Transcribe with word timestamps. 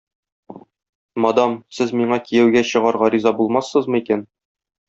Мадам, 1.25 1.53
сез 1.79 1.93
миңа 2.01 2.19
кияүгә 2.31 2.65
чыгарга 2.73 3.13
риза 3.17 3.37
булмассызмы 3.43 4.03
икән? 4.05 4.27